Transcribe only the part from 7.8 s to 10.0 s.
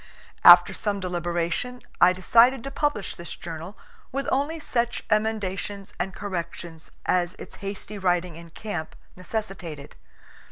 writing in camp necessitated.